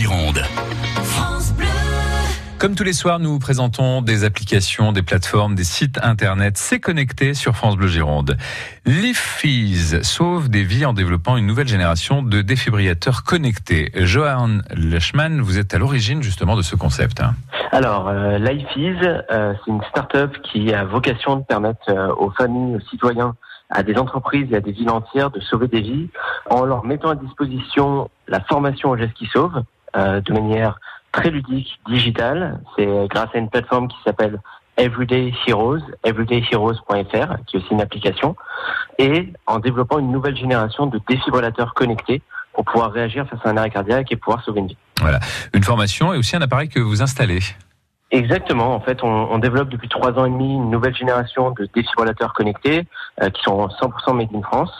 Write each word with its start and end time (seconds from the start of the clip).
Gironde. 0.00 0.40
Comme 2.58 2.74
tous 2.74 2.84
les 2.84 2.94
soirs, 2.94 3.18
nous 3.18 3.32
vous 3.32 3.38
présentons 3.38 4.00
des 4.00 4.24
applications, 4.24 4.92
des 4.92 5.02
plateformes, 5.02 5.54
des 5.54 5.64
sites 5.64 6.00
internet. 6.02 6.56
C'est 6.56 6.80
connecté 6.80 7.34
sur 7.34 7.54
France 7.54 7.76
Bleu 7.76 7.86
Gironde. 7.86 8.38
LiveFees 8.86 10.02
sauve 10.02 10.48
des 10.48 10.62
vies 10.62 10.86
en 10.86 10.94
développant 10.94 11.36
une 11.36 11.46
nouvelle 11.46 11.68
génération 11.68 12.22
de 12.22 12.40
défibrillateurs 12.40 13.24
connectés. 13.24 13.92
Johan 13.94 14.60
Lechman, 14.74 15.42
vous 15.42 15.58
êtes 15.58 15.74
à 15.74 15.78
l'origine 15.78 16.22
justement 16.22 16.56
de 16.56 16.62
ce 16.62 16.76
concept. 16.76 17.20
Hein. 17.20 17.34
Alors, 17.70 18.08
euh, 18.08 18.38
euh, 18.40 19.54
c'est 19.62 19.70
une 19.70 19.82
start-up 19.90 20.34
qui 20.50 20.72
a 20.72 20.84
vocation 20.84 21.36
de 21.36 21.44
permettre 21.44 21.90
euh, 21.90 22.08
aux 22.14 22.30
familles, 22.30 22.76
aux 22.76 22.88
citoyens, 22.88 23.34
à 23.70 23.82
des 23.82 23.96
entreprises 23.96 24.50
et 24.50 24.56
à 24.56 24.60
des 24.60 24.72
villes 24.72 24.90
entières 24.90 25.30
de 25.30 25.40
sauver 25.40 25.68
des 25.68 25.82
vies 25.82 26.08
en 26.48 26.64
leur 26.64 26.84
mettant 26.84 27.10
à 27.10 27.14
disposition 27.14 28.10
la 28.28 28.40
formation 28.40 28.90
aux 28.90 28.96
gestes 28.96 29.14
qui 29.14 29.26
sauvent 29.26 29.56
euh, 29.58 29.62
de 29.94 30.32
manière 30.32 30.78
très 31.12 31.30
ludique, 31.30 31.80
digital. 31.88 32.60
C'est 32.76 32.86
grâce 33.08 33.28
à 33.34 33.38
une 33.38 33.48
plateforme 33.48 33.88
qui 33.88 33.96
s'appelle 34.04 34.40
Everyday 34.76 35.32
Heroes, 35.46 35.80
everydayheroes.fr, 36.04 37.44
qui 37.46 37.56
est 37.56 37.60
aussi 37.60 37.68
une 37.70 37.80
application, 37.80 38.34
et 38.98 39.32
en 39.46 39.58
développant 39.58 39.98
une 39.98 40.10
nouvelle 40.10 40.36
génération 40.36 40.86
de 40.86 41.00
défibrillateurs 41.08 41.74
connectés 41.74 42.22
pour 42.54 42.64
pouvoir 42.64 42.90
réagir 42.92 43.26
face 43.28 43.40
à 43.44 43.50
un 43.50 43.56
arrêt 43.56 43.70
cardiaque 43.70 44.10
et 44.10 44.16
pouvoir 44.16 44.42
sauver 44.42 44.60
une 44.60 44.68
vie. 44.68 44.76
Voilà, 45.00 45.20
une 45.52 45.62
formation 45.62 46.12
et 46.14 46.18
aussi 46.18 46.34
un 46.36 46.42
appareil 46.42 46.68
que 46.68 46.80
vous 46.80 47.02
installez. 47.02 47.40
Exactement. 48.10 48.74
En 48.74 48.80
fait, 48.80 49.04
on, 49.04 49.08
on, 49.30 49.38
développe 49.38 49.68
depuis 49.68 49.88
trois 49.88 50.12
ans 50.18 50.24
et 50.24 50.30
demi 50.30 50.54
une 50.54 50.70
nouvelle 50.70 50.96
génération 50.96 51.52
de 51.52 51.68
défibrillateurs 51.74 52.32
connectés 52.32 52.86
euh, 53.22 53.30
qui 53.30 53.42
sont 53.42 53.68
100% 53.68 54.16
made 54.16 54.28
in 54.34 54.42
France 54.42 54.72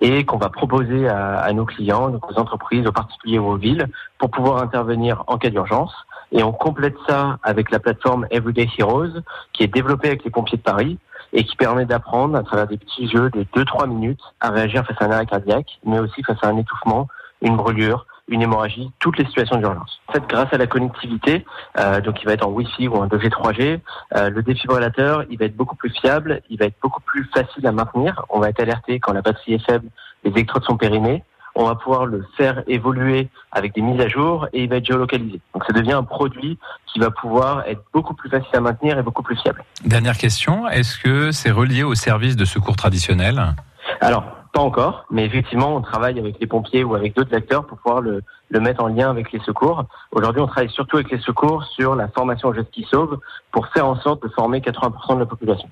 et 0.00 0.24
qu'on 0.24 0.38
va 0.38 0.48
proposer 0.48 1.08
à, 1.08 1.38
à, 1.38 1.52
nos 1.52 1.64
clients, 1.64 2.12
aux 2.28 2.38
entreprises, 2.38 2.86
aux 2.86 2.92
particuliers 2.92 3.38
ou 3.38 3.46
aux 3.46 3.56
villes 3.56 3.86
pour 4.18 4.30
pouvoir 4.30 4.62
intervenir 4.62 5.24
en 5.26 5.38
cas 5.38 5.50
d'urgence. 5.50 5.92
Et 6.32 6.42
on 6.42 6.52
complète 6.52 6.96
ça 7.08 7.38
avec 7.42 7.70
la 7.70 7.78
plateforme 7.78 8.26
Everyday 8.30 8.68
Heroes 8.78 9.20
qui 9.52 9.62
est 9.62 9.68
développée 9.68 10.08
avec 10.08 10.24
les 10.24 10.30
pompiers 10.30 10.58
de 10.58 10.62
Paris 10.62 10.98
et 11.32 11.44
qui 11.44 11.56
permet 11.56 11.84
d'apprendre 11.84 12.36
à 12.36 12.42
travers 12.42 12.66
des 12.66 12.78
petits 12.78 13.08
jeux 13.08 13.30
de 13.30 13.44
2-3 13.56 13.88
minutes 13.88 14.20
à 14.40 14.50
réagir 14.50 14.86
face 14.86 14.96
à 15.00 15.06
un 15.06 15.10
arrêt 15.10 15.26
cardiaque, 15.26 15.78
mais 15.84 15.98
aussi 15.98 16.22
face 16.22 16.38
à 16.42 16.48
un 16.48 16.56
étouffement, 16.56 17.08
une 17.42 17.56
brûlure, 17.56 18.06
une 18.28 18.42
hémorragie, 18.42 18.90
toutes 18.98 19.18
les 19.18 19.24
situations 19.24 19.56
d'urgence. 19.56 20.00
En 20.08 20.12
fait, 20.12 20.22
grâce 20.28 20.52
à 20.52 20.58
la 20.58 20.66
connectivité, 20.66 21.44
euh, 21.78 22.00
donc 22.00 22.22
il 22.22 22.26
va 22.26 22.34
être 22.34 22.46
en 22.46 22.50
Wi-Fi 22.50 22.88
ou 22.88 22.96
en 22.96 23.06
2G, 23.06 23.30
3G, 23.30 23.80
euh, 24.16 24.30
le 24.30 24.42
défibrillateur, 24.42 25.24
il 25.30 25.38
va 25.38 25.46
être 25.46 25.56
beaucoup 25.56 25.76
plus 25.76 25.90
fiable, 25.90 26.42
il 26.50 26.58
va 26.58 26.66
être 26.66 26.76
beaucoup 26.82 27.00
plus 27.00 27.24
facile 27.34 27.66
à 27.66 27.72
maintenir. 27.72 28.24
On 28.28 28.38
va 28.38 28.50
être 28.50 28.60
alerté 28.60 29.00
quand 29.00 29.12
la 29.12 29.22
batterie 29.22 29.54
est 29.54 29.64
faible, 29.64 29.88
les 30.24 30.30
électrodes 30.30 30.64
sont 30.64 30.76
périmés. 30.76 31.24
On 31.54 31.64
va 31.64 31.74
pouvoir 31.74 32.06
le 32.06 32.24
faire 32.36 32.62
évoluer 32.68 33.28
avec 33.50 33.74
des 33.74 33.80
mises 33.80 34.00
à 34.00 34.06
jour 34.06 34.46
et 34.52 34.62
il 34.62 34.68
va 34.68 34.76
être 34.76 34.84
géolocalisé. 34.84 35.40
Donc 35.54 35.64
ça 35.64 35.72
devient 35.72 35.94
un 35.94 36.04
produit 36.04 36.56
qui 36.86 37.00
va 37.00 37.10
pouvoir 37.10 37.64
être 37.66 37.82
beaucoup 37.92 38.14
plus 38.14 38.30
facile 38.30 38.54
à 38.54 38.60
maintenir 38.60 38.96
et 38.96 39.02
beaucoup 39.02 39.24
plus 39.24 39.36
fiable. 39.40 39.64
Dernière 39.84 40.16
question, 40.16 40.68
est-ce 40.68 40.96
que 40.98 41.32
c'est 41.32 41.50
relié 41.50 41.82
au 41.82 41.96
service 41.96 42.36
de 42.36 42.44
secours 42.44 42.76
traditionnel? 42.76 43.56
Alors, 44.00 44.37
pas 44.58 44.64
encore, 44.64 45.04
mais 45.08 45.24
effectivement, 45.24 45.76
on 45.76 45.80
travaille 45.80 46.18
avec 46.18 46.40
les 46.40 46.48
pompiers 46.48 46.82
ou 46.82 46.96
avec 46.96 47.14
d'autres 47.14 47.32
acteurs 47.32 47.64
pour 47.64 47.78
pouvoir 47.78 48.00
le, 48.00 48.24
mettre 48.50 48.82
en 48.82 48.88
lien 48.88 49.08
avec 49.08 49.30
les 49.30 49.38
secours. 49.40 49.84
Aujourd'hui, 50.10 50.42
on 50.42 50.48
travaille 50.48 50.70
surtout 50.70 50.96
avec 50.96 51.12
les 51.12 51.20
secours 51.20 51.62
sur 51.76 51.94
la 51.94 52.08
formation 52.08 52.48
aux 52.48 52.54
gestes 52.54 52.72
qui 52.72 52.82
sauvent 52.82 53.18
pour 53.52 53.68
faire 53.68 53.86
en 53.86 53.94
sorte 54.00 54.20
de 54.24 54.28
former 54.28 54.58
80% 54.58 55.14
de 55.14 55.20
la 55.20 55.26
population. 55.26 55.68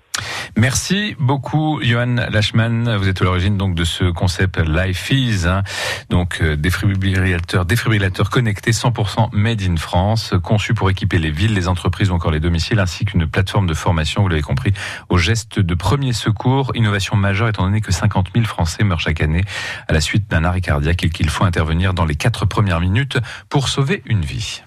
Merci 0.59 1.15
beaucoup, 1.19 1.81
Johan 1.83 2.17
Lachman. 2.31 2.97
Vous 2.97 3.09
êtes 3.09 3.21
à 3.21 3.25
l'origine 3.27 3.59
donc 3.59 3.75
de 3.75 3.85
ce 3.85 4.05
concept 4.05 4.59
Life 4.59 5.11
Is, 5.11 5.47
hein. 5.47 5.63
donc 6.09 6.39
euh, 6.41 6.57
défibrillateur, 6.57 7.67
défibrillateur 7.67 8.31
connecté 8.31 8.71
100% 8.71 9.29
made 9.33 9.61
in 9.61 9.77
France, 9.77 10.33
conçu 10.43 10.73
pour 10.73 10.89
équiper 10.89 11.19
les 11.19 11.31
villes, 11.31 11.53
les 11.53 11.69
entreprises 11.69 12.11
ou 12.11 12.15
encore 12.15 12.31
les 12.31 12.41
domiciles, 12.41 12.79
ainsi 12.79 13.05
qu'une 13.05 13.27
plateforme 13.27 13.67
de 13.67 13.75
formation, 13.75 14.23
vous 14.23 14.29
l'avez 14.29 14.41
compris, 14.41 14.73
aux 15.11 15.19
gestes 15.19 15.61
de 15.61 15.75
premier 15.75 16.15
secours. 16.15 16.73
Innovation 16.75 17.17
majeure 17.17 17.49
étant 17.49 17.65
donné 17.65 17.83
que 17.83 17.93
50 17.93 18.29
000 18.35 18.47
Français 18.47 18.83
meurent 18.83 19.01
chaque 19.01 19.21
année 19.21 19.45
à 19.89 19.93
la 19.93 20.01
suite 20.01 20.31
d'un 20.31 20.43
arrêt 20.43 20.63
cardiaque 20.63 21.05
et 21.05 21.11
qu'il 21.11 21.29
faut 21.29 21.45
intervenir 21.45 21.93
dans 21.93 22.07
les 22.07 22.15
quatre 22.15 22.47
premières 22.47 22.81
minutes 22.81 23.19
pour 23.51 23.69
sauver 23.69 24.03
une 24.07 24.23
vie. 24.23 24.63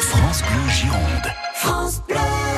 France 0.00 0.42
Bleu 0.42 0.70
Gironde. 0.70 1.39